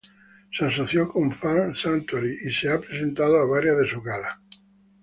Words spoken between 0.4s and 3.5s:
Se asoció con Farm Sanctuary y se ha presentado a